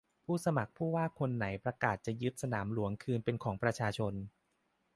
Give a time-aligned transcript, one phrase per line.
[0.25, 4.13] ผู้สมัครผู้ว่าคนไหนประกาศจะยึดสนามหลวงคืนเป็นของประชาชน